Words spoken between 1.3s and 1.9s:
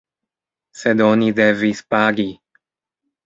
devis